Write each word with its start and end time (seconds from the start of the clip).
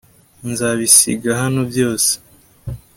Nzabisiga 0.49 1.29
hano 1.41 1.61
byose 1.69 2.11